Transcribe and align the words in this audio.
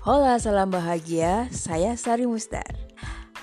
Hola, 0.00 0.40
salam 0.40 0.72
bahagia. 0.72 1.52
Saya 1.52 1.92
Sari 1.92 2.24
Mustar. 2.24 2.64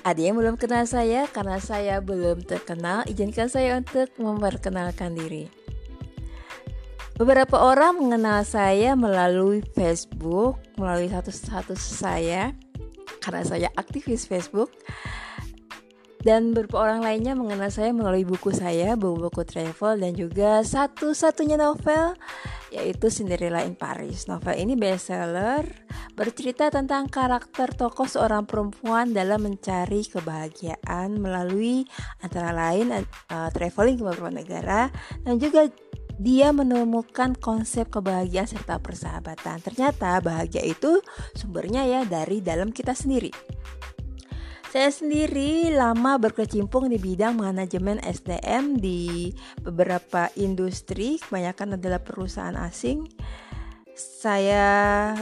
Ada 0.01 0.17
yang 0.17 0.41
belum 0.41 0.57
kenal 0.57 0.89
saya 0.89 1.29
karena 1.29 1.61
saya 1.61 2.01
belum 2.01 2.41
terkenal, 2.49 3.05
izinkan 3.05 3.45
saya 3.45 3.77
untuk 3.77 4.09
memperkenalkan 4.17 5.13
diri. 5.13 5.53
Beberapa 7.13 7.61
orang 7.61 8.01
mengenal 8.01 8.41
saya 8.41 8.97
melalui 8.97 9.61
Facebook, 9.77 10.57
melalui 10.81 11.13
status-status 11.13 11.77
saya 11.77 12.57
karena 13.21 13.45
saya 13.45 13.69
aktivis 13.77 14.25
Facebook. 14.25 14.73
Dan 16.25 16.57
beberapa 16.57 16.89
orang 16.89 17.05
lainnya 17.05 17.37
mengenal 17.37 17.69
saya 17.69 17.93
melalui 17.93 18.25
buku 18.25 18.49
saya, 18.49 18.97
buku-buku 18.97 19.45
travel 19.45 20.01
dan 20.01 20.17
juga 20.17 20.65
satu-satunya 20.65 21.61
novel 21.61 22.17
yaitu 22.73 23.13
Cinderella 23.13 23.61
in 23.61 23.77
Paris. 23.77 24.25
Novel 24.25 24.57
ini 24.57 24.73
bestseller, 24.73 25.86
bercerita 26.17 26.73
tentang 26.73 27.05
karakter 27.05 27.77
tokoh 27.77 28.09
seorang 28.09 28.49
perempuan 28.49 29.13
dalam 29.13 29.45
mencari 29.45 30.01
kebahagiaan 30.09 31.21
melalui 31.21 31.85
antara 32.25 32.49
lain 32.49 32.89
uh, 32.89 33.49
traveling 33.53 34.01
ke 34.01 34.03
beberapa 34.03 34.33
negara 34.33 34.89
dan 35.21 35.37
juga 35.37 35.69
dia 36.17 36.49
menemukan 36.49 37.37
konsep 37.37 37.93
kebahagiaan 37.93 38.49
serta 38.49 38.81
persahabatan. 38.81 39.61
Ternyata 39.61 40.17
bahagia 40.17 40.65
itu 40.65 40.97
sumbernya 41.37 41.85
ya 41.85 42.01
dari 42.09 42.41
dalam 42.41 42.73
kita 42.73 42.97
sendiri. 42.97 43.29
Saya 44.73 44.89
sendiri 44.89 45.71
lama 45.71 46.17
berkecimpung 46.17 46.89
di 46.89 46.97
bidang 46.97 47.39
manajemen 47.39 48.01
SDM 48.01 48.81
di 48.81 49.31
beberapa 49.61 50.27
industri, 50.35 51.21
kebanyakan 51.21 51.77
adalah 51.79 52.01
perusahaan 52.03 52.57
asing. 52.57 53.05
Saya 53.95 55.13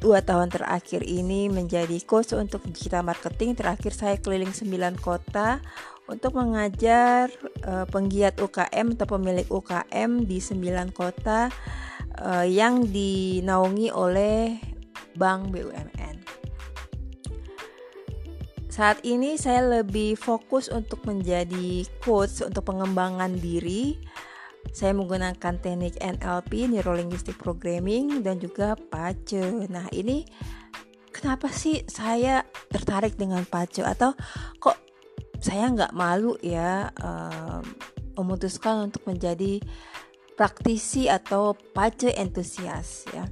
dua 0.00 0.24
tahun 0.24 0.48
terakhir 0.48 1.04
ini 1.04 1.52
menjadi 1.52 2.00
coach 2.08 2.32
untuk 2.32 2.64
digital 2.64 3.04
marketing. 3.04 3.52
Terakhir 3.52 3.92
saya 3.92 4.16
keliling 4.16 4.50
9 4.50 4.96
kota 4.96 5.60
untuk 6.08 6.40
mengajar 6.40 7.28
uh, 7.68 7.84
penggiat 7.86 8.40
UKM 8.40 8.96
atau 8.96 9.06
pemilik 9.06 9.46
UKM 9.46 10.24
di 10.24 10.40
9 10.40 10.90
kota 10.96 11.52
uh, 12.18 12.46
yang 12.48 12.88
dinaungi 12.88 13.92
oleh 13.92 14.56
Bank 15.14 15.52
BUMN. 15.52 16.16
Saat 18.70 19.04
ini 19.04 19.36
saya 19.36 19.82
lebih 19.82 20.16
fokus 20.16 20.72
untuk 20.72 21.04
menjadi 21.04 21.84
coach 22.00 22.40
untuk 22.40 22.64
pengembangan 22.64 23.36
diri. 23.36 24.00
Saya 24.70 24.94
menggunakan 24.94 25.58
teknik 25.58 25.98
NLP, 25.98 26.70
Neuro 26.70 26.94
Linguistic 26.94 27.40
Programming 27.40 28.22
dan 28.22 28.38
juga 28.38 28.76
PACE. 28.76 29.66
Nah, 29.66 29.88
ini 29.90 30.22
kenapa 31.10 31.50
sih 31.50 31.82
saya 31.90 32.46
tertarik 32.70 33.18
dengan 33.18 33.42
PACE 33.48 33.82
atau 33.82 34.14
kok 34.62 34.78
saya 35.40 35.72
nggak 35.72 35.96
malu 35.96 36.36
ya 36.44 36.92
um, 37.00 37.64
memutuskan 38.20 38.92
untuk 38.92 39.02
menjadi 39.08 39.58
praktisi 40.38 41.10
atau 41.10 41.56
PACE 41.76 42.14
entusias 42.14 43.08
ya. 43.10 43.26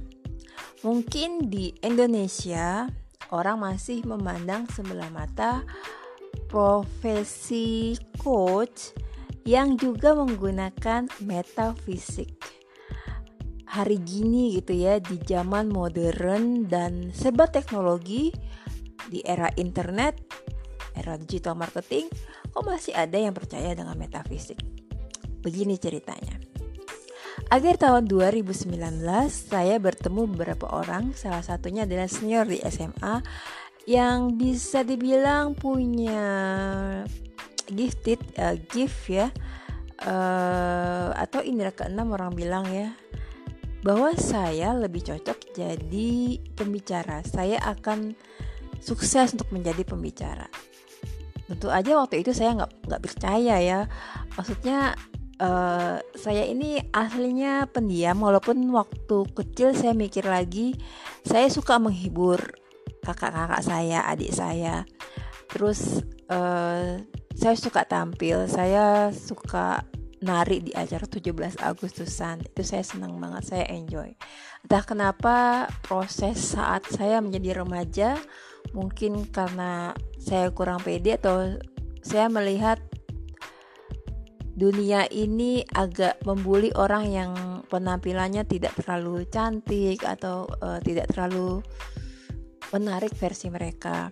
Mungkin 0.83 1.51
di 1.51 1.75
Indonesia 1.83 2.87
orang 3.29 3.61
masih 3.61 4.03
memandang 4.05 4.65
sebelah 4.71 5.11
mata 5.11 5.63
profesi 6.49 7.93
coach 8.17 8.93
yang 9.47 9.75
juga 9.79 10.15
menggunakan 10.15 11.07
metafisik. 11.23 12.33
Hari 13.69 14.01
gini 14.01 14.57
gitu 14.57 14.73
ya 14.73 14.97
di 14.97 15.21
zaman 15.21 15.69
modern 15.69 16.65
dan 16.65 17.13
serba 17.13 17.45
teknologi 17.45 18.33
di 19.09 19.21
era 19.21 19.49
internet, 19.57 20.17
era 20.97 21.15
digital 21.21 21.53
marketing, 21.53 22.09
kok 22.49 22.65
masih 22.65 22.97
ada 22.97 23.17
yang 23.17 23.33
percaya 23.33 23.77
dengan 23.77 23.93
metafisik? 23.93 24.57
Begini 25.45 25.77
ceritanya. 25.77 26.41
Akhir 27.49 27.79
tahun 27.79 28.05
2019, 28.05 29.01
saya 29.31 29.79
bertemu 29.79 30.27
beberapa 30.29 30.69
orang, 30.69 31.15
salah 31.15 31.41
satunya 31.41 31.87
adalah 31.87 32.05
senior 32.05 32.45
di 32.45 32.59
SMA 32.61 33.23
yang 33.89 34.37
bisa 34.37 34.85
dibilang 34.85 35.57
punya 35.57 36.21
gifted 37.73 38.19
uh, 38.37 38.57
gift 38.69 39.09
ya 39.09 39.29
uh, 40.05 41.09
atau 41.15 41.43
indera 41.43 41.73
keenam 41.73 42.13
orang 42.15 42.33
bilang 42.33 42.65
ya 42.69 42.93
bahwa 43.79 44.11
saya 44.19 44.75
lebih 44.75 45.07
cocok 45.07 45.55
jadi 45.55 46.39
pembicara. 46.51 47.23
Saya 47.23 47.63
akan 47.63 48.11
sukses 48.83 49.31
untuk 49.31 49.55
menjadi 49.55 49.87
pembicara. 49.87 50.51
Tentu 51.47 51.71
aja 51.71 51.95
waktu 51.95 52.21
itu 52.21 52.35
saya 52.35 52.59
nggak 52.59 52.91
nggak 52.91 53.03
percaya 53.07 53.55
ya. 53.63 53.79
Maksudnya 54.35 54.99
uh, 55.39 55.97
saya 56.13 56.43
ini 56.45 56.83
aslinya 56.91 57.65
pendiam 57.71 58.19
walaupun 58.19 58.59
waktu 58.69 59.25
kecil 59.33 59.73
saya 59.73 59.95
mikir 59.95 60.27
lagi 60.27 60.75
saya 61.23 61.47
suka 61.47 61.79
menghibur 61.79 62.39
kakak-kakak 63.01 63.63
saya 63.63 64.05
adik 64.05 64.35
saya 64.35 64.83
terus 65.49 66.03
uh, 66.29 67.01
saya 67.39 67.55
suka 67.55 67.87
tampil 67.87 68.51
saya 68.51 69.15
suka 69.15 69.87
nari 70.19 70.59
di 70.59 70.75
acara 70.75 71.07
17 71.07 71.63
Agustusan 71.63 72.43
itu 72.43 72.61
saya 72.67 72.83
senang 72.83 73.15
banget 73.15 73.47
saya 73.47 73.65
enjoy 73.71 74.11
entah 74.67 74.83
kenapa 74.83 75.35
proses 75.79 76.35
saat 76.35 76.83
saya 76.91 77.23
menjadi 77.23 77.63
remaja 77.63 78.19
mungkin 78.75 79.23
karena 79.31 79.95
saya 80.19 80.51
kurang 80.51 80.83
pede 80.83 81.15
atau 81.15 81.55
saya 82.03 82.27
melihat 82.27 82.83
dunia 84.59 85.07
ini 85.07 85.63
agak 85.71 86.19
membuli 86.27 86.75
orang 86.75 87.07
yang 87.07 87.31
penampilannya 87.71 88.43
tidak 88.43 88.75
terlalu 88.75 89.23
cantik 89.31 90.03
atau 90.03 90.43
uh, 90.59 90.83
tidak 90.83 91.07
terlalu 91.15 91.63
menarik 92.75 93.15
versi 93.15 93.47
mereka. 93.47 94.11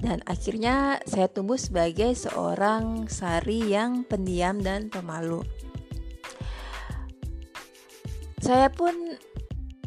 Dan 0.00 0.24
akhirnya 0.24 0.98
saya 1.04 1.28
tumbuh 1.28 1.60
sebagai 1.60 2.16
seorang 2.16 3.06
sari 3.12 3.68
yang 3.68 4.02
pendiam 4.08 4.58
dan 4.64 4.88
pemalu. 4.88 5.44
Saya 8.40 8.72
pun 8.72 8.96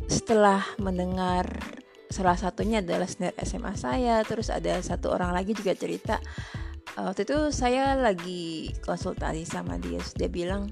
setelah 0.05 0.61
mendengar 0.77 1.49
salah 2.13 2.37
satunya 2.37 2.85
adalah 2.85 3.09
senior 3.09 3.33
SMA 3.41 3.73
saya, 3.73 4.21
terus 4.21 4.53
ada 4.53 4.77
satu 4.85 5.09
orang 5.09 5.33
lagi 5.33 5.57
juga 5.57 5.73
cerita 5.73 6.21
waktu 6.97 7.25
itu 7.25 7.37
saya 7.49 7.97
lagi 7.97 8.69
konsultasi 8.85 9.49
sama 9.49 9.81
dia 9.81 10.01
dia 10.13 10.29
bilang 10.29 10.69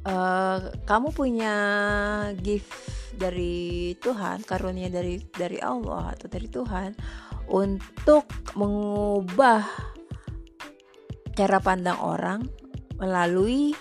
e, 0.00 0.14
kamu 0.88 1.08
punya 1.12 1.54
gift 2.40 2.72
dari 3.12 3.92
Tuhan 4.00 4.46
karunia 4.46 4.88
dari 4.88 5.20
dari 5.28 5.58
Allah 5.60 6.16
atau 6.16 6.30
dari 6.30 6.48
Tuhan 6.48 6.90
untuk 7.48 8.28
mengubah 8.54 9.64
cara 11.32 11.58
pandang 11.62 11.98
orang 12.02 12.40
melalui 12.98 13.72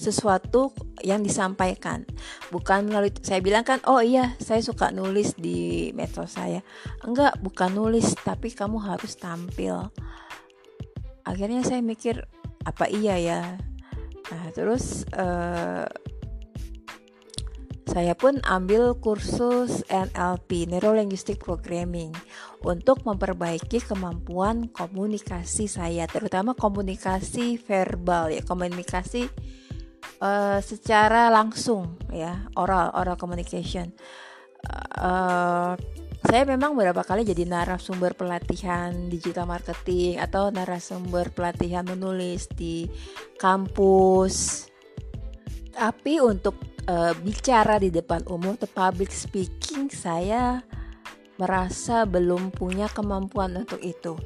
sesuatu 0.00 0.72
yang 1.04 1.20
disampaikan. 1.20 2.08
Bukan 2.48 2.88
melalui 2.88 3.12
saya 3.20 3.44
bilang 3.44 3.62
kan 3.62 3.84
oh 3.84 4.00
iya 4.00 4.32
saya 4.40 4.64
suka 4.64 4.88
nulis 4.88 5.36
di 5.36 5.92
medsos 5.92 6.40
saya. 6.40 6.64
Enggak 7.04 7.36
bukan 7.44 7.76
nulis 7.76 8.16
tapi 8.24 8.48
kamu 8.50 8.80
harus 8.80 9.20
tampil. 9.20 9.92
Akhirnya 11.28 11.60
saya 11.62 11.84
mikir 11.84 12.24
apa 12.64 12.88
iya 12.88 13.20
ya? 13.20 13.42
Nah 14.32 14.44
terus 14.56 15.04
uh, 15.12 15.84
saya 17.90 18.14
pun 18.14 18.38
ambil 18.46 18.94
kursus 19.02 19.82
NLP 19.90 20.70
Neuro 20.70 20.94
Linguistic 20.94 21.42
Programming 21.42 22.14
untuk 22.62 23.02
memperbaiki 23.02 23.82
kemampuan 23.82 24.70
komunikasi 24.70 25.66
saya 25.66 26.06
terutama 26.06 26.54
komunikasi 26.54 27.58
verbal 27.58 28.30
ya 28.30 28.46
komunikasi 28.46 29.26
uh, 30.22 30.62
secara 30.62 31.34
langsung 31.34 31.98
ya 32.14 32.46
oral 32.54 32.94
oral 32.94 33.18
communication. 33.18 33.90
Uh, 34.94 35.74
saya 36.30 36.46
memang 36.46 36.78
beberapa 36.78 37.02
kali 37.02 37.26
jadi 37.26 37.42
narasumber 37.42 38.14
pelatihan 38.14 39.10
digital 39.10 39.50
marketing 39.50 40.22
atau 40.22 40.54
narasumber 40.54 41.34
pelatihan 41.34 41.82
menulis 41.82 42.46
di 42.54 42.86
kampus. 43.34 44.70
Tapi 45.74 46.20
untuk 46.20 46.70
uh, 46.90 47.12
bicara 47.22 47.78
di 47.78 47.94
depan 47.94 48.26
umum 48.26 48.58
atau 48.58 48.66
public 48.66 49.14
speaking 49.14 49.86
saya 49.86 50.66
merasa 51.38 52.04
belum 52.04 52.52
punya 52.52 52.90
kemampuan 52.92 53.56
untuk 53.56 53.80
itu. 53.80 54.18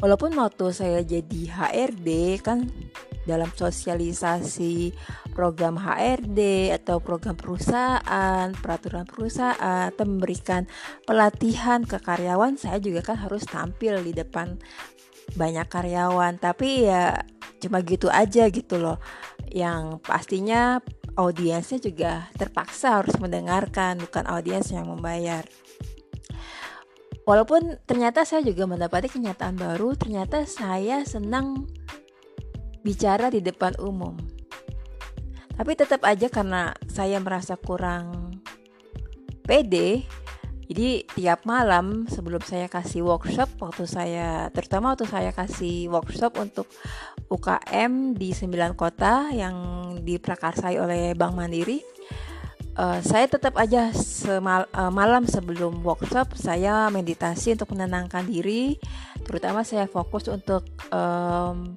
Walaupun 0.00 0.32
waktu 0.40 0.72
saya 0.72 1.04
jadi 1.04 1.42
HRD 1.52 2.40
kan 2.40 2.64
dalam 3.28 3.52
sosialisasi 3.52 4.96
program 5.36 5.76
HRD 5.76 6.72
atau 6.72 6.98
program 6.98 7.36
perusahaan, 7.36 8.50
peraturan 8.56 9.04
perusahaan 9.04 9.92
atau 9.92 10.04
memberikan 10.08 10.64
pelatihan 11.04 11.84
ke 11.84 12.00
karyawan, 12.00 12.56
saya 12.56 12.80
juga 12.80 13.04
kan 13.04 13.20
harus 13.20 13.44
tampil 13.44 14.00
di 14.00 14.16
depan 14.16 14.56
banyak 15.36 15.68
karyawan. 15.68 16.40
Tapi 16.40 16.88
ya 16.88 17.20
cuma 17.60 17.84
gitu 17.84 18.08
aja 18.08 18.48
gitu 18.48 18.80
loh. 18.80 18.96
Yang 19.52 20.00
pastinya 20.08 20.80
audiensnya 21.16 21.78
juga 21.78 22.12
terpaksa 22.36 23.02
harus 23.02 23.16
mendengarkan, 23.20 24.00
bukan 24.00 24.24
audiens 24.28 24.68
yang 24.72 24.88
membayar. 24.88 25.44
Walaupun 27.22 27.78
ternyata 27.86 28.26
saya 28.26 28.42
juga 28.42 28.66
mendapati 28.66 29.06
kenyataan 29.06 29.54
baru, 29.54 29.94
ternyata 29.94 30.42
saya 30.42 31.06
senang 31.06 31.70
bicara 32.82 33.30
di 33.30 33.38
depan 33.38 33.78
umum. 33.78 34.18
Tapi 35.54 35.72
tetap 35.78 36.02
aja 36.02 36.26
karena 36.26 36.74
saya 36.90 37.22
merasa 37.22 37.54
kurang 37.54 38.34
pede, 39.46 40.02
jadi 40.66 41.04
tiap 41.04 41.44
malam 41.44 42.08
sebelum 42.08 42.40
saya 42.42 42.64
kasih 42.64 43.04
workshop, 43.04 43.60
waktu 43.60 43.84
saya 43.84 44.48
terutama 44.50 44.96
waktu 44.96 45.04
saya 45.04 45.30
kasih 45.30 45.92
workshop 45.92 46.40
untuk 46.40 46.64
UKM 47.32 48.12
di 48.12 48.36
9 48.36 48.76
kota 48.76 49.32
yang 49.32 49.56
diprakarsai 50.04 50.76
oleh 50.76 51.16
Bank 51.16 51.32
Mandiri, 51.32 51.80
uh, 52.76 53.00
saya 53.00 53.24
tetap 53.28 53.56
aja 53.56 53.90
semal, 53.96 54.68
uh, 54.76 54.92
malam 54.92 55.24
sebelum 55.24 55.80
workshop 55.80 56.36
saya 56.36 56.92
meditasi 56.92 57.56
untuk 57.56 57.72
menenangkan 57.72 58.28
diri. 58.28 58.76
Terutama 59.24 59.64
saya 59.64 59.88
fokus 59.88 60.28
untuk 60.28 60.66
um, 60.92 61.72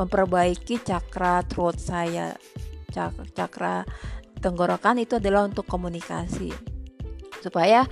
memperbaiki 0.00 0.82
cakra 0.82 1.44
throat 1.46 1.78
saya. 1.78 2.34
Cak 2.94 3.34
cakra 3.34 3.82
tenggorokan 4.38 5.02
itu 5.02 5.18
adalah 5.18 5.46
untuk 5.46 5.66
komunikasi. 5.66 6.52
Supaya 7.42 7.84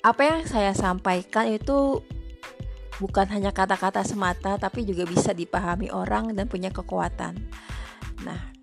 apa 0.00 0.22
yang 0.24 0.40
saya 0.48 0.72
sampaikan 0.72 1.52
itu 1.52 2.00
bukan 3.00 3.26
hanya 3.32 3.50
kata-kata 3.50 4.04
semata 4.04 4.60
tapi 4.60 4.84
juga 4.84 5.08
bisa 5.08 5.32
dipahami 5.32 5.88
orang 5.90 6.36
dan 6.36 6.46
punya 6.46 6.68
kekuatan. 6.68 7.34
Nah, 8.22 8.60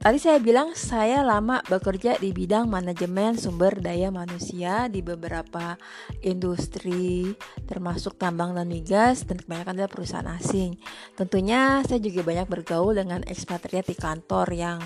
Tadi 0.00 0.16
saya 0.16 0.40
bilang 0.40 0.72
saya 0.72 1.20
lama 1.20 1.60
bekerja 1.68 2.16
di 2.16 2.32
bidang 2.32 2.72
manajemen 2.72 3.36
sumber 3.36 3.84
daya 3.84 4.08
manusia 4.08 4.88
di 4.88 5.04
beberapa 5.04 5.76
industri 6.24 7.36
termasuk 7.68 8.16
tambang 8.16 8.56
dan 8.56 8.64
migas 8.64 9.28
dan 9.28 9.36
kebanyakan 9.36 9.76
adalah 9.76 9.92
perusahaan 9.92 10.32
asing. 10.40 10.80
Tentunya 11.20 11.84
saya 11.84 12.00
juga 12.00 12.24
banyak 12.24 12.48
bergaul 12.48 12.96
dengan 12.96 13.20
ekspatriat 13.28 13.92
di 13.92 13.96
kantor 14.00 14.48
yang 14.56 14.80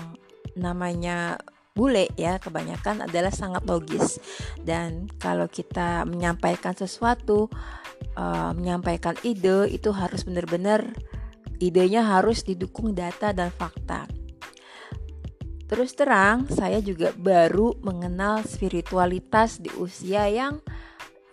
namanya 0.59 1.39
bule 1.75 2.07
ya 2.15 2.39
kebanyakan 2.39 3.03
adalah 3.03 3.35
sangat 3.35 3.67
logis 3.67 4.17
dan 4.63 5.11
kalau 5.19 5.51
kita 5.51 6.07
menyampaikan 6.07 6.71
sesuatu 6.71 7.51
uh, 8.15 8.55
menyampaikan 8.55 9.19
ide 9.27 9.67
itu 9.67 9.91
harus 9.91 10.23
benar-benar 10.23 10.87
idenya 11.59 12.07
harus 12.07 12.47
didukung 12.47 12.95
data 12.95 13.35
dan 13.35 13.51
fakta 13.51 14.07
Terus 15.65 15.97
terang, 15.97 16.45
saya 16.45 16.77
juga 16.77 17.09
baru 17.17 17.73
mengenal 17.81 18.45
spiritualitas 18.45 19.57
di 19.57 19.73
usia 19.81 20.29
yang 20.29 20.61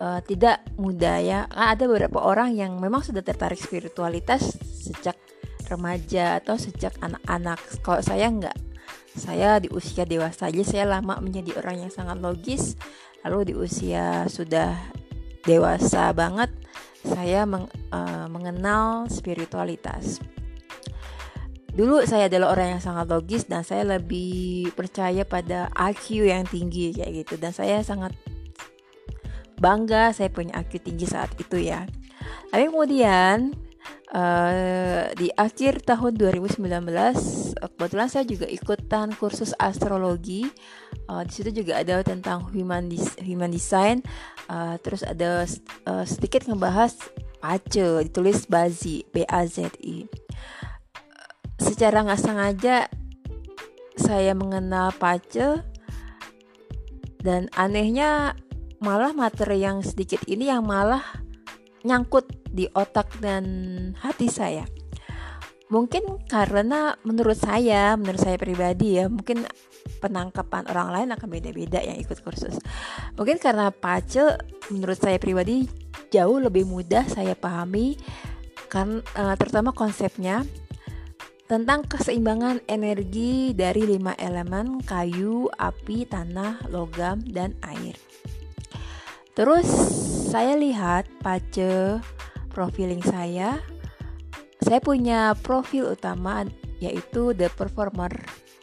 uh, 0.01 0.17
tidak 0.25 0.65
muda 0.73 1.21
ya. 1.21 1.45
Kan 1.53 1.77
ada 1.77 1.85
beberapa 1.85 2.17
orang 2.17 2.57
yang 2.57 2.81
memang 2.81 3.05
sudah 3.05 3.21
tertarik 3.21 3.61
spiritualitas 3.61 4.57
sejak 4.57 5.13
remaja 5.69 6.41
atau 6.41 6.57
sejak 6.57 6.97
anak-anak. 7.05 7.61
Kalau 7.85 8.01
saya 8.01 8.25
enggak, 8.25 8.57
saya 9.13 9.61
di 9.61 9.69
usia 9.69 10.09
dewasa 10.09 10.49
aja 10.49 10.63
saya 10.65 10.85
lama 10.89 11.21
menjadi 11.21 11.53
orang 11.61 11.85
yang 11.85 11.91
sangat 11.93 12.17
logis. 12.17 12.73
Lalu 13.21 13.53
di 13.53 13.53
usia 13.55 14.25
sudah 14.27 14.75
dewasa 15.45 16.11
banget, 16.11 16.51
saya 17.05 17.45
meng, 17.45 17.69
uh, 17.93 18.27
mengenal 18.27 19.07
spiritualitas. 19.07 20.19
Dulu 21.73 22.05
saya 22.05 22.29
adalah 22.29 22.53
orang 22.53 22.77
yang 22.77 22.83
sangat 22.83 23.09
logis 23.09 23.49
dan 23.49 23.65
saya 23.65 23.97
lebih 23.97 24.69
percaya 24.77 25.25
pada 25.25 25.73
IQ 25.73 26.29
yang 26.29 26.45
tinggi 26.45 26.93
kayak 26.93 27.25
gitu 27.25 27.33
dan 27.41 27.49
saya 27.49 27.81
sangat 27.81 28.13
bangga 29.57 30.13
saya 30.13 30.29
punya 30.29 30.53
IQ 30.61 30.85
tinggi 30.85 31.09
saat 31.09 31.33
itu 31.39 31.57
ya. 31.57 31.89
Tapi 32.53 32.69
kemudian 32.69 33.57
uh, 34.13 35.11
di 35.17 35.27
akhir 35.33 35.83
tahun 35.83 36.15
2019 36.15 36.61
kebetulan 37.57 38.07
saya 38.07 38.23
juga 38.23 38.47
ikutan 38.47 39.11
kursus 39.17 39.51
astrologi. 39.57 40.47
Uh, 41.09 41.25
di 41.27 41.31
situ 41.33 41.51
juga 41.51 41.83
ada 41.83 41.99
tentang 42.05 42.47
human 42.53 42.87
dis 42.87 43.17
human 43.19 43.51
design. 43.51 43.99
Uh, 44.47 44.77
terus 44.79 45.03
ada 45.03 45.43
uh, 45.89 46.05
sedikit 46.05 46.45
ngebahas 46.47 46.95
pace 47.43 48.07
ditulis 48.07 48.47
bazi 48.47 49.03
B 49.11 49.27
A 49.27 49.43
Z 49.43 49.67
I 49.83 50.07
secara 51.63 52.03
nggak 52.03 52.21
sengaja 52.21 52.77
saya 53.95 54.35
mengenal 54.35 54.91
pace 54.95 55.63
dan 57.23 57.47
anehnya 57.55 58.35
malah 58.83 59.15
materi 59.15 59.63
yang 59.63 59.79
sedikit 59.79 60.19
ini 60.27 60.51
yang 60.51 60.67
malah 60.67 61.22
nyangkut 61.83 62.27
di 62.49 62.67
otak 62.71 63.19
dan 63.19 63.45
hati 63.99 64.31
saya. 64.31 64.63
Mungkin 65.71 66.27
karena 66.29 66.93
menurut 67.01 67.39
saya, 67.39 67.97
menurut 67.97 68.21
saya 68.21 68.37
pribadi 68.37 68.99
ya, 69.01 69.09
mungkin 69.09 69.47
penangkapan 70.03 70.69
orang 70.69 70.89
lain 70.91 71.09
akan 71.15 71.27
beda-beda 71.31 71.79
yang 71.79 71.97
ikut 71.97 72.19
kursus. 72.21 72.59
Mungkin 73.15 73.39
karena 73.39 73.71
pace 73.71 74.37
menurut 74.69 74.99
saya 74.99 75.17
pribadi 75.17 75.65
jauh 76.13 76.37
lebih 76.37 76.69
mudah 76.69 77.07
saya 77.09 77.33
pahami 77.33 77.97
kan 78.69 79.01
uh, 79.17 79.33
terutama 79.37 79.73
konsepnya 79.73 80.45
tentang 81.45 81.85
keseimbangan 81.85 82.65
energi 82.65 83.53
dari 83.53 83.85
lima 83.85 84.17
elemen 84.17 84.81
kayu, 84.81 85.51
api, 85.53 86.07
tanah, 86.07 86.65
logam, 86.71 87.21
dan 87.29 87.53
air. 87.61 87.93
Terus 89.33 89.65
saya 90.29 90.53
lihat 90.53 91.09
pace 91.21 91.97
profiling 92.53 93.01
saya. 93.01 93.57
Saya 94.61 94.79
punya 94.79 95.33
profil 95.41 95.97
utama 95.97 96.45
yaitu 96.77 97.33
the 97.33 97.49
performer 97.53 98.13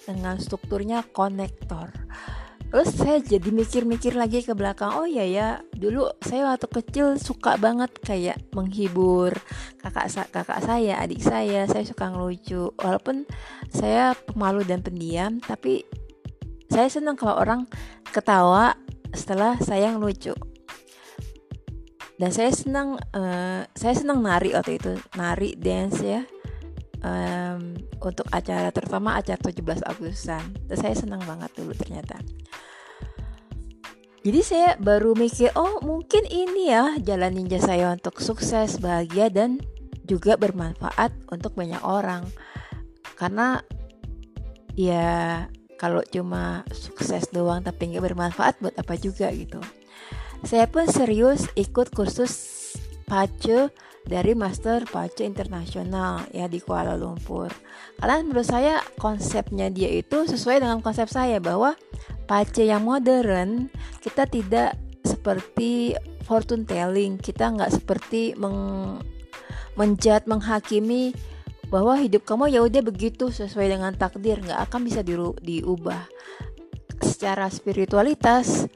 dengan 0.06 0.38
strukturnya 0.38 1.04
konektor. 1.10 1.90
Terus 2.70 2.94
saya 2.94 3.18
jadi 3.18 3.50
mikir-mikir 3.50 4.14
lagi 4.14 4.46
ke 4.46 4.54
belakang. 4.54 4.94
Oh 4.94 5.02
iya 5.02 5.26
ya, 5.26 5.48
dulu 5.74 6.06
saya 6.22 6.54
waktu 6.54 6.70
kecil 6.70 7.18
suka 7.18 7.58
banget 7.58 7.90
kayak 7.98 8.38
menghibur 8.54 9.34
kakak 9.82 10.30
kakak 10.30 10.62
saya, 10.62 11.02
adik 11.02 11.18
saya. 11.18 11.66
Saya 11.66 11.82
suka 11.82 12.14
ngelucu. 12.14 12.70
Walaupun 12.78 13.26
saya 13.74 14.14
pemalu 14.14 14.62
dan 14.62 14.86
pendiam, 14.86 15.42
tapi 15.42 15.82
saya 16.70 16.86
senang 16.86 17.18
kalau 17.18 17.42
orang 17.42 17.66
ketawa 18.14 18.78
setelah 19.10 19.58
saya 19.58 19.90
ngelucu. 19.90 20.49
Dan 22.20 22.36
saya 22.36 22.52
senang 22.52 23.00
uh, 23.16 23.64
saya 23.72 23.94
senang 23.96 24.20
nari 24.20 24.52
waktu 24.52 24.76
itu, 24.76 24.92
nari 25.16 25.56
dance 25.56 26.04
ya. 26.04 26.20
Um, 27.00 27.80
untuk 27.96 28.28
acara 28.28 28.68
terutama 28.76 29.16
acara 29.16 29.40
17 29.40 29.88
Agustusan. 29.88 30.68
Terus 30.68 30.80
saya 30.84 30.92
senang 30.92 31.24
banget 31.24 31.48
dulu 31.56 31.72
ternyata. 31.72 32.20
Jadi 34.20 34.40
saya 34.44 34.76
baru 34.76 35.16
mikir, 35.16 35.48
oh 35.56 35.80
mungkin 35.80 36.28
ini 36.28 36.68
ya 36.68 37.00
jalan 37.00 37.40
ninja 37.40 37.56
saya 37.56 37.88
untuk 37.88 38.20
sukses, 38.20 38.76
bahagia 38.76 39.32
dan 39.32 39.64
juga 40.04 40.36
bermanfaat 40.36 41.32
untuk 41.32 41.56
banyak 41.56 41.80
orang. 41.80 42.28
Karena 43.16 43.64
ya 44.76 45.48
kalau 45.80 46.04
cuma 46.04 46.68
sukses 46.68 47.32
doang 47.32 47.64
tapi 47.64 47.96
nggak 47.96 48.12
bermanfaat 48.12 48.60
buat 48.60 48.76
apa 48.76 49.00
juga 49.00 49.32
gitu. 49.32 49.64
Saya 50.40 50.66
pun 50.66 50.88
serius 50.88 51.46
ikut 51.54 51.92
kursus 51.92 52.32
pace 53.04 53.68
dari 54.08 54.32
Master 54.32 54.88
Pace 54.88 55.20
Internasional 55.22 56.24
ya 56.32 56.48
di 56.48 56.58
Kuala 56.58 56.96
Lumpur. 56.96 57.52
Karena 58.00 58.24
menurut 58.24 58.48
saya 58.48 58.80
konsepnya 58.96 59.68
dia 59.68 59.92
itu 59.92 60.24
sesuai 60.24 60.64
dengan 60.64 60.80
konsep 60.80 61.06
saya 61.12 61.36
bahwa 61.38 61.76
pace 62.24 62.64
yang 62.64 62.88
modern 62.88 63.68
kita 64.00 64.24
tidak 64.24 64.80
seperti 65.04 65.98
fortune 66.24 66.64
telling 66.64 67.20
kita 67.20 67.50
nggak 67.50 67.72
seperti 67.76 68.32
meng 68.38 69.00
menjat 69.74 70.26
menghakimi 70.28 71.14
bahwa 71.70 71.94
hidup 71.96 72.26
kamu 72.26 72.50
ya 72.50 72.60
udah 72.66 72.82
begitu 72.82 73.30
sesuai 73.30 73.70
dengan 73.70 73.94
takdir 73.94 74.42
nggak 74.42 74.66
akan 74.68 74.80
bisa 74.82 75.00
di, 75.06 75.14
diubah 75.16 76.10
secara 77.00 77.46
spiritualitas 77.48 78.66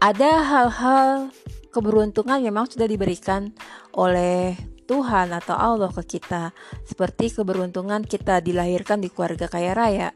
ada 0.00 0.30
hal-hal 0.40 1.28
keberuntungan 1.70 2.40
memang 2.40 2.66
sudah 2.66 2.88
diberikan 2.88 3.52
oleh 3.92 4.56
Tuhan 4.88 5.30
atau 5.30 5.54
Allah 5.54 5.92
ke 5.92 6.18
kita 6.18 6.50
seperti 6.82 7.30
keberuntungan 7.30 8.02
kita 8.02 8.42
dilahirkan 8.42 8.98
di 9.04 9.12
keluarga 9.12 9.46
kaya 9.46 9.76
raya 9.76 10.08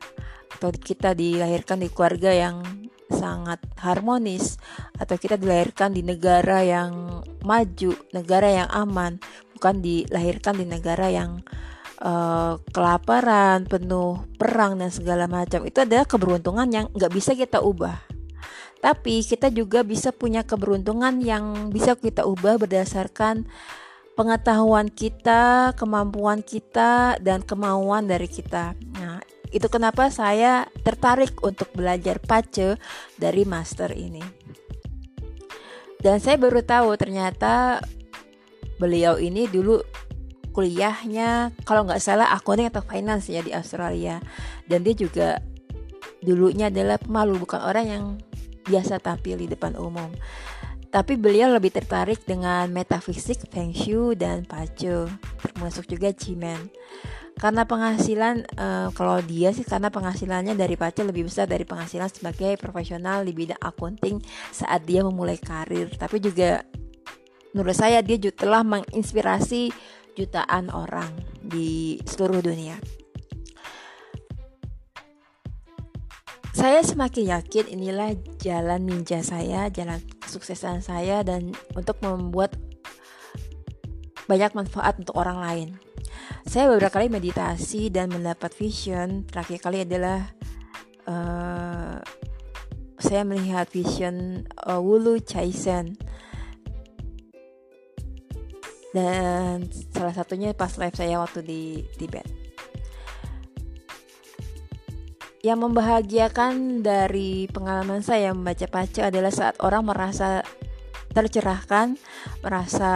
atau 0.57 0.73
kita 0.75 1.15
dilahirkan 1.15 1.85
di 1.85 1.93
keluarga 1.93 2.33
yang 2.33 2.65
sangat 3.13 3.61
harmonis 3.79 4.57
atau 4.99 5.15
kita 5.21 5.37
dilahirkan 5.37 5.93
di 5.93 6.03
negara 6.03 6.65
yang 6.65 7.23
maju, 7.45 7.93
negara 8.17 8.49
yang 8.51 8.69
aman, 8.73 9.21
bukan 9.55 9.85
dilahirkan 9.85 10.59
di 10.59 10.67
negara 10.67 11.13
yang 11.13 11.45
uh, 12.01 12.57
kelaparan, 12.73 13.69
penuh 13.69 14.25
perang 14.41 14.81
dan 14.81 14.89
segala 14.91 15.29
macam. 15.29 15.63
Itu 15.69 15.85
adalah 15.85 16.09
keberuntungan 16.09 16.69
yang 16.73 16.87
nggak 16.91 17.13
bisa 17.13 17.37
kita 17.37 17.61
ubah. 17.61 18.14
Tapi 18.85 19.25
kita 19.25 19.49
juga 19.49 19.81
bisa 19.81 20.13
punya 20.13 20.45
keberuntungan 20.45 21.25
yang 21.25 21.73
bisa 21.73 21.97
kita 21.97 22.29
ubah 22.29 22.61
berdasarkan 22.61 23.49
pengetahuan 24.13 24.93
kita, 24.93 25.73
kemampuan 25.73 26.45
kita, 26.45 27.17
dan 27.25 27.41
kemauan 27.41 28.05
dari 28.05 28.29
kita. 28.29 28.77
Nah, 29.01 29.25
itu 29.49 29.65
kenapa 29.73 30.13
saya 30.13 30.69
tertarik 30.85 31.41
untuk 31.41 31.73
belajar 31.73 32.21
pace 32.21 32.77
dari 33.17 33.49
master 33.49 33.97
ini. 33.97 34.21
Dan 36.05 36.21
saya 36.21 36.37
baru 36.37 36.61
tahu 36.61 37.01
ternyata 37.01 37.81
beliau 38.77 39.17
ini 39.17 39.49
dulu 39.49 39.81
kuliahnya 40.53 41.57
kalau 41.65 41.89
nggak 41.89 42.05
salah 42.05 42.37
accounting 42.37 42.69
atau 42.69 42.85
finance 42.85 43.33
ya 43.33 43.41
di 43.41 43.57
Australia. 43.57 44.21
Dan 44.69 44.85
dia 44.85 44.93
juga 44.93 45.41
dulunya 46.21 46.69
adalah 46.69 47.01
pemalu 47.01 47.41
bukan 47.41 47.65
orang 47.65 47.87
yang 47.89 48.05
biasa 48.65 48.99
tampil 48.99 49.39
di 49.39 49.49
depan 49.49 49.77
umum. 49.77 50.09
Tapi 50.89 51.19
beliau 51.19 51.51
lebih 51.51 51.75
tertarik 51.75 52.23
dengan 52.23 52.71
metafisik, 52.71 53.51
feng 53.51 53.75
shui, 53.75 54.15
dan 54.15 54.47
pace, 54.47 55.11
termasuk 55.43 55.91
juga 55.91 56.15
cimen 56.15 56.71
karena 57.35 57.67
penghasilan 57.67 58.47
uh, 58.55 58.89
kalau 58.95 59.19
dia 59.19 59.51
sih 59.51 59.67
karena 59.67 59.91
penghasilannya 59.91 60.55
dari 60.55 60.79
Pace 60.79 61.03
lebih 61.03 61.27
besar 61.27 61.51
dari 61.51 61.67
penghasilan 61.67 62.07
sebagai 62.07 62.55
profesional 62.63 63.27
di 63.27 63.35
bidang 63.35 63.59
accounting 63.59 64.23
saat 64.55 64.87
dia 64.87 65.03
memulai 65.03 65.35
karir. 65.43 65.91
Tapi 65.99 66.23
juga 66.23 66.63
menurut 67.51 67.75
saya 67.75 67.99
dia 68.07 68.19
telah 68.31 68.63
menginspirasi 68.63 69.75
jutaan 70.15 70.71
orang 70.71 71.11
di 71.43 71.99
seluruh 72.07 72.39
dunia 72.39 72.79
saya 76.65 76.81
semakin 76.81 77.29
yakin 77.29 77.77
inilah 77.77 78.17
jalan 78.41 78.89
ninja 78.89 79.21
saya, 79.21 79.69
jalan 79.69 80.01
kesuksesan 80.25 80.81
saya 80.81 81.21
dan 81.21 81.53
untuk 81.77 82.01
membuat 82.01 82.57
banyak 84.25 84.49
manfaat 84.57 84.97
untuk 84.97 85.13
orang 85.13 85.45
lain. 85.45 85.69
Saya 86.49 86.73
beberapa 86.73 86.97
kali 86.97 87.13
meditasi 87.13 87.93
dan 87.93 88.09
mendapat 88.09 88.57
vision. 88.57 89.29
Terakhir 89.29 89.61
kali 89.61 89.85
adalah 89.85 90.25
uh, 91.05 92.01
saya 92.97 93.29
melihat 93.29 93.69
vision 93.69 94.49
uh, 94.65 94.81
Wulu 94.81 95.21
Chaisen. 95.21 96.01
Dan 98.97 99.69
salah 99.93 100.17
satunya 100.17 100.57
pas 100.57 100.73
live 100.81 100.97
saya 100.97 101.21
waktu 101.21 101.45
di 101.45 101.85
Tibet. 102.01 102.44
Yang 105.45 105.59
membahagiakan 105.61 106.81
dari 106.81 107.45
pengalaman 107.53 108.01
saya 108.01 108.33
membaca 108.33 108.65
pace 108.65 109.05
adalah 109.05 109.29
saat 109.29 109.61
orang 109.61 109.85
merasa 109.85 110.41
tercerahkan, 111.13 112.01
merasa 112.41 112.93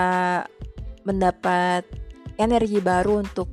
mendapat 1.04 1.84
energi 2.40 2.80
baru 2.80 3.20
untuk 3.20 3.52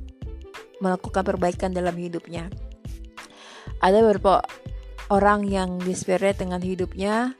melakukan 0.80 1.28
perbaikan 1.28 1.76
dalam 1.76 1.92
hidupnya. 1.92 2.48
Ada 3.84 4.00
beberapa 4.00 4.40
orang 5.12 5.44
yang 5.44 5.76
desperate 5.76 6.40
dengan 6.40 6.64
hidupnya, 6.64 7.36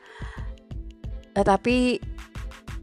tetapi 1.32 2.04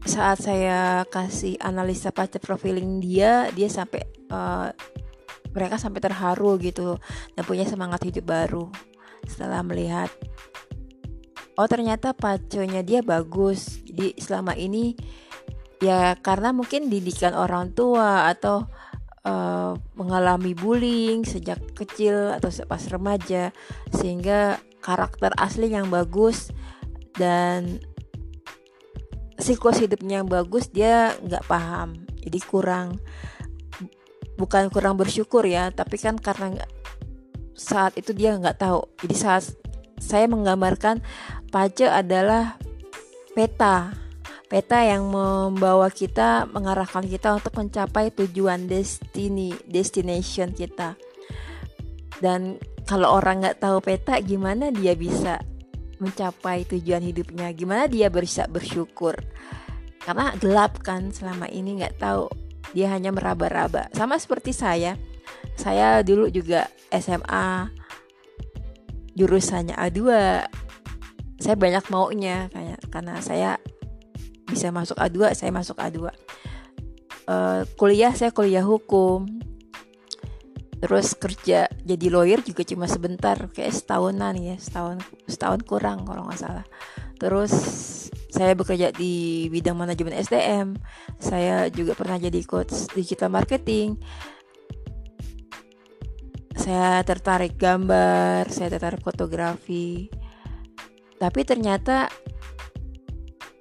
saat 0.02 0.42
saya 0.42 1.06
kasih 1.14 1.62
analisa 1.62 2.10
pacar 2.10 2.42
profiling 2.42 2.98
dia, 2.98 3.54
dia 3.54 3.70
sampai 3.70 4.02
uh, 4.34 4.68
mereka 5.54 5.78
sampai 5.78 6.02
terharu 6.02 6.58
gitu 6.58 6.98
dan 7.38 7.42
punya 7.46 7.64
semangat 7.64 8.02
hidup 8.04 8.26
baru 8.26 8.68
setelah 9.24 9.64
melihat 9.64 10.12
oh 11.54 11.66
ternyata 11.70 12.12
paconya 12.14 12.82
dia 12.82 13.00
bagus. 13.00 13.82
Jadi 13.86 14.18
selama 14.18 14.58
ini 14.58 14.94
ya 15.78 16.18
karena 16.18 16.50
mungkin 16.50 16.90
didikan 16.90 17.34
orang 17.34 17.74
tua 17.74 18.30
atau 18.30 18.66
uh, 19.26 19.72
mengalami 19.94 20.54
bullying 20.54 21.22
sejak 21.22 21.60
kecil 21.74 22.34
atau 22.34 22.50
pas 22.66 22.82
remaja 22.90 23.54
sehingga 23.94 24.58
karakter 24.82 25.32
asli 25.40 25.72
yang 25.72 25.88
bagus 25.88 26.52
dan 27.16 27.80
siklus 29.40 29.80
hidupnya 29.82 30.22
yang 30.22 30.28
bagus 30.30 30.70
dia 30.70 31.14
nggak 31.22 31.46
paham. 31.46 32.06
Jadi 32.24 32.38
kurang 32.42 32.98
bukan 34.34 34.70
kurang 34.70 34.98
bersyukur 34.98 35.46
ya 35.46 35.70
tapi 35.70 35.98
kan 35.98 36.18
karena 36.18 36.64
saat 37.54 37.94
itu 37.94 38.10
dia 38.10 38.34
nggak 38.34 38.58
tahu. 38.58 38.82
Jadi 39.06 39.14
saat 39.14 39.44
saya 40.02 40.26
menggambarkan 40.26 41.00
pace 41.54 41.86
adalah 41.86 42.58
peta 43.34 43.94
peta 44.54 44.86
yang 44.86 45.10
membawa 45.10 45.90
kita 45.90 46.46
mengarahkan 46.46 47.02
kita 47.10 47.34
untuk 47.34 47.58
mencapai 47.58 48.14
tujuan 48.14 48.70
destiny 48.70 49.50
destination 49.66 50.54
kita. 50.54 50.94
Dan 52.22 52.62
kalau 52.86 53.18
orang 53.18 53.42
nggak 53.42 53.58
tahu 53.58 53.82
peta 53.82 54.20
gimana 54.22 54.70
dia 54.70 54.94
bisa 54.94 55.42
mencapai 55.98 56.68
tujuan 56.70 57.02
hidupnya? 57.02 57.50
Gimana 57.50 57.90
dia 57.90 58.06
bisa 58.12 58.46
bersyukur? 58.46 59.18
Karena 60.04 60.36
gelap 60.36 60.84
kan 60.84 61.10
selama 61.10 61.48
ini 61.48 61.80
nggak 61.80 61.98
tahu 61.98 62.43
dia 62.72 62.88
hanya 62.94 63.12
meraba-raba. 63.12 63.92
Sama 63.92 64.16
seperti 64.16 64.56
saya. 64.56 64.96
Saya 65.58 66.00
dulu 66.00 66.32
juga 66.32 66.70
SMA 66.88 67.70
jurusannya 69.14 69.78
A2 69.78 70.00
saya 71.38 71.54
banyak 71.54 71.84
maunya 71.92 72.50
kayak 72.50 72.82
karena 72.90 73.22
saya 73.22 73.62
bisa 74.48 74.74
masuk 74.74 74.98
A2 74.98 75.38
saya 75.38 75.54
masuk 75.54 75.78
A2 75.78 75.98
uh, 76.02 76.10
eh, 77.28 77.62
kuliah 77.78 78.12
saya 78.12 78.30
kuliah 78.34 78.64
hukum. 78.64 79.26
Terus 80.84 81.16
kerja 81.16 81.64
jadi 81.80 82.06
lawyer 82.12 82.44
juga 82.44 82.60
cuma 82.60 82.84
sebentar 82.84 83.48
kayak 83.48 83.72
setahunan 83.72 84.36
ya 84.36 84.56
setahun 84.60 85.00
setahun 85.24 85.64
kurang 85.64 86.04
kalau 86.04 86.28
nggak 86.28 86.40
salah. 86.40 86.66
Terus 87.16 87.52
saya 88.34 88.58
bekerja 88.58 88.90
di 88.90 89.46
bidang 89.46 89.78
manajemen 89.78 90.18
SDM 90.18 90.74
saya 91.22 91.70
juga 91.70 91.94
pernah 91.94 92.18
jadi 92.18 92.42
coach 92.42 92.90
digital 92.90 93.30
marketing. 93.30 93.94
Saya 96.58 96.98
tertarik 97.06 97.54
gambar 97.54 98.50
saya 98.50 98.74
tertarik 98.74 99.06
fotografi. 99.06 100.10
Tapi 101.14 101.40
ternyata 101.46 102.10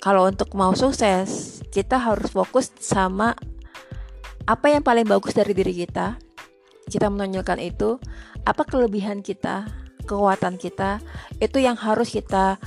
kalau 0.01 0.25
untuk 0.25 0.49
mau 0.57 0.73
sukses 0.73 1.61
kita 1.69 2.01
harus 2.01 2.33
fokus 2.33 2.73
sama 2.81 3.37
apa 4.49 4.73
yang 4.73 4.81
paling 4.81 5.05
bagus 5.05 5.37
dari 5.37 5.53
diri 5.53 5.85
kita. 5.85 6.17
Kita 6.89 7.13
menonjolkan 7.13 7.61
itu 7.61 8.01
apa 8.41 8.65
kelebihan 8.65 9.21
kita 9.21 9.69
kekuatan 10.03 10.59
kita 10.59 10.99
itu 11.39 11.63
yang 11.63 11.79
harus 11.79 12.11
kita 12.11 12.59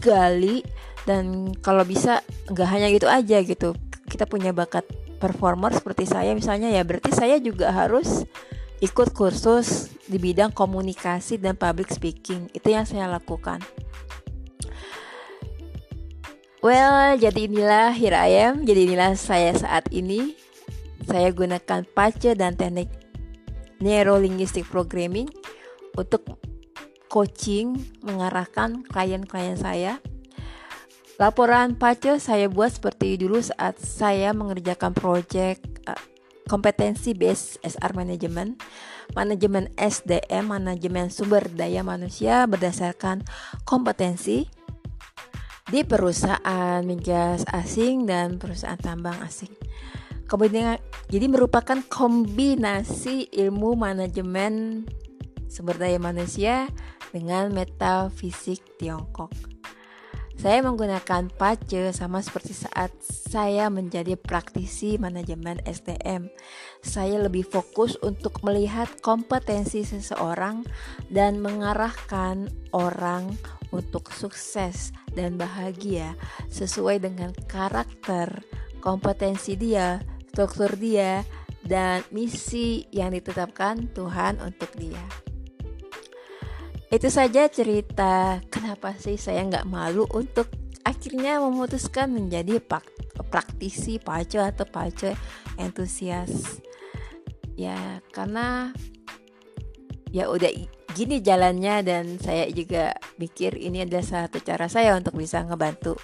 gali 0.00 0.64
dan 1.04 1.52
kalau 1.60 1.84
bisa 1.84 2.24
nggak 2.48 2.68
hanya 2.68 2.88
gitu 2.92 3.06
aja 3.08 3.40
gitu 3.44 3.76
kita 4.08 4.24
punya 4.24 4.52
bakat 4.52 4.84
performer 5.20 5.72
seperti 5.72 6.04
saya 6.08 6.32
misalnya 6.36 6.68
ya 6.72 6.84
berarti 6.84 7.12
saya 7.12 7.40
juga 7.40 7.72
harus 7.72 8.24
ikut 8.82 9.16
kursus 9.16 9.92
di 10.04 10.20
bidang 10.20 10.52
komunikasi 10.52 11.40
dan 11.40 11.56
public 11.56 11.88
speaking 11.88 12.52
itu 12.52 12.68
yang 12.72 12.84
saya 12.84 13.08
lakukan 13.08 13.62
Well, 16.64 17.20
jadi 17.20 17.44
inilah 17.44 17.92
here 17.92 18.16
I 18.16 18.48
am. 18.48 18.64
Jadi 18.64 18.88
inilah 18.88 19.12
saya 19.20 19.52
saat 19.52 19.84
ini. 19.92 20.32
Saya 21.04 21.28
gunakan 21.28 21.84
pace 21.84 22.32
dan 22.32 22.56
teknik 22.56 22.88
neurolinguistic 23.84 24.64
programming 24.72 25.28
untuk 25.92 26.24
coaching 27.12 27.76
mengarahkan 28.00 28.80
klien-klien 28.88 29.60
saya. 29.60 30.00
Laporan 31.14 31.78
pace 31.78 32.18
saya 32.18 32.50
buat 32.50 32.74
seperti 32.74 33.14
dulu 33.22 33.38
saat 33.38 33.78
saya 33.78 34.34
mengerjakan 34.34 34.90
project 34.98 35.62
uh, 35.86 35.94
kompetensi 36.50 37.14
based 37.14 37.62
SR 37.62 37.94
management, 37.94 38.58
manajemen 39.14 39.70
SDM, 39.78 40.50
manajemen 40.50 41.14
sumber 41.14 41.46
daya 41.54 41.86
manusia 41.86 42.50
berdasarkan 42.50 43.22
kompetensi 43.62 44.50
di 45.70 45.80
perusahaan 45.86 46.82
migas 46.82 47.46
asing 47.46 48.10
dan 48.10 48.42
perusahaan 48.42 48.76
tambang 48.82 49.16
asing. 49.22 49.54
Kombinasi, 50.26 50.82
jadi 51.14 51.30
merupakan 51.30 51.78
kombinasi 51.86 53.30
ilmu 53.30 53.78
manajemen 53.78 54.82
sumber 55.46 55.78
daya 55.78 56.02
manusia 56.02 56.66
dengan 57.14 57.54
metafisik 57.54 58.58
Tiongkok. 58.82 59.53
Saya 60.34 60.60
menggunakan 60.66 61.30
PACE 61.30 61.94
sama 61.94 62.20
seperti 62.20 62.52
saat 62.52 62.90
saya 63.06 63.70
menjadi 63.70 64.18
praktisi 64.18 64.98
manajemen 64.98 65.62
SDM. 65.64 66.28
Saya 66.82 67.22
lebih 67.22 67.46
fokus 67.46 67.94
untuk 68.02 68.42
melihat 68.42 68.90
kompetensi 69.00 69.86
seseorang 69.86 70.66
dan 71.08 71.38
mengarahkan 71.40 72.50
orang 72.74 73.34
untuk 73.70 74.10
sukses 74.14 74.94
dan 75.14 75.38
bahagia 75.38 76.18
sesuai 76.50 77.02
dengan 77.02 77.30
karakter, 77.46 78.42
kompetensi 78.82 79.58
dia, 79.58 80.02
struktur 80.30 80.74
dia, 80.78 81.22
dan 81.64 82.04
misi 82.12 82.84
yang 82.92 83.16
ditetapkan 83.16 83.88
Tuhan 83.96 84.38
untuk 84.44 84.70
dia. 84.76 85.00
Itu 86.94 87.10
saja 87.10 87.50
cerita 87.50 88.38
kenapa 88.46 88.94
sih 88.94 89.18
saya 89.18 89.42
nggak 89.42 89.66
malu 89.66 90.06
untuk 90.14 90.46
akhirnya 90.86 91.42
memutuskan 91.42 92.06
menjadi 92.14 92.62
praktisi 93.34 93.98
pace 93.98 94.38
atau 94.38 94.62
pace 94.62 95.18
entusias. 95.58 96.62
Ya 97.58 97.98
karena 98.14 98.70
ya 100.14 100.30
udah 100.30 100.54
gini 100.94 101.18
jalannya 101.18 101.82
dan 101.82 102.04
saya 102.22 102.46
juga 102.54 102.94
pikir 103.18 103.58
ini 103.58 103.82
adalah 103.82 104.06
satu 104.06 104.38
cara 104.38 104.70
saya 104.70 104.94
untuk 104.94 105.18
bisa 105.18 105.42
ngebantu 105.42 105.98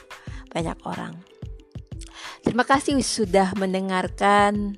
banyak 0.51 0.75
orang. 0.83 1.15
Terima 2.43 2.67
kasih 2.67 2.99
sudah 2.99 3.55
mendengarkan 3.55 4.75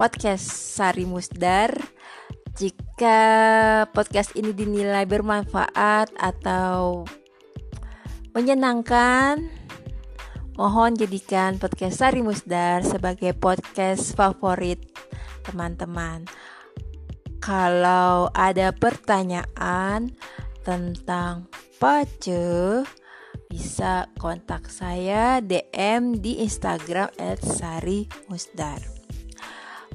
podcast 0.00 0.48
Sari 0.48 1.04
Musdar. 1.04 1.99
Jika 2.60 3.88
podcast 3.96 4.36
ini 4.36 4.52
dinilai 4.52 5.08
bermanfaat 5.08 6.12
atau 6.12 7.08
menyenangkan, 8.36 9.48
mohon 10.60 10.92
jadikan 10.92 11.56
podcast 11.56 12.04
Sari 12.04 12.20
Musdar 12.20 12.84
sebagai 12.84 13.32
podcast 13.32 14.12
favorit 14.12 14.76
teman-teman. 15.48 16.28
Kalau 17.40 18.28
ada 18.36 18.76
pertanyaan 18.76 20.12
tentang 20.60 21.48
pace, 21.80 22.84
bisa 23.48 24.04
kontak 24.20 24.68
saya 24.68 25.40
DM 25.40 26.20
di 26.20 26.44
Instagram 26.44 27.08
@sari_musdar. 27.40 28.99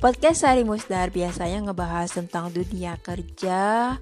Podcast 0.05 0.45
Sari 0.45 0.62
Musdar 0.62 1.09
biasanya 1.09 1.65
ngebahas 1.65 2.13
tentang 2.13 2.53
dunia 2.53 2.93
kerja, 3.01 3.97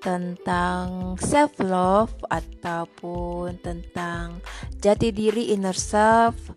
tentang 0.00 1.12
self 1.20 1.60
love 1.60 2.08
ataupun 2.32 3.60
tentang 3.60 4.40
jati 4.80 5.12
diri 5.12 5.52
inner 5.52 5.76
self, 5.76 6.56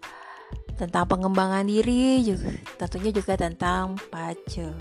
tentang 0.80 1.12
pengembangan 1.12 1.68
diri, 1.68 2.24
juga, 2.24 2.56
tentunya 2.80 3.12
juga 3.12 3.36
tentang 3.36 4.00
pace. 4.08 4.72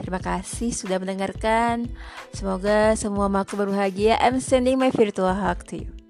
Terima 0.00 0.24
kasih 0.24 0.72
sudah 0.72 0.96
mendengarkan. 0.96 1.84
Semoga 2.32 2.96
semua 2.96 3.28
makhluk 3.28 3.68
berbahagia. 3.68 4.16
I'm 4.16 4.40
sending 4.40 4.80
my 4.80 4.88
virtual 4.88 5.36
hug 5.36 5.60
to 5.68 5.84
you. 5.84 6.03